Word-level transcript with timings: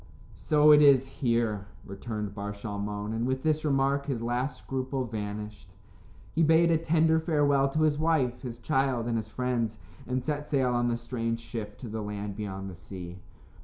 "So 0.33 0.71
it 0.71 0.81
is 0.81 1.05
here," 1.05 1.67
returned 1.85 2.33
Bar 2.33 2.53
Shalmon, 2.53 3.13
and 3.13 3.27
with 3.27 3.43
this 3.43 3.63
remark 3.63 4.07
his 4.07 4.23
last 4.23 4.57
scruple 4.57 5.05
vanished. 5.05 5.75
He 6.33 6.41
bade 6.41 6.71
a 6.71 6.77
tender 6.79 7.19
farewell 7.19 7.69
to 7.69 7.83
his 7.83 7.99
wife, 7.99 8.41
his 8.41 8.57
child, 8.57 9.05
and 9.05 9.15
his 9.15 9.27
friends, 9.27 9.77
and 10.07 10.23
set 10.23 10.47
sail 10.49 10.73
on 10.73 10.87
the 10.87 10.97
strange 10.97 11.39
ship 11.39 11.77
to 11.77 11.87
the 11.87 12.01
land 12.01 12.35
beyond 12.35 12.67
the 12.67 12.75
sea. 12.75 13.19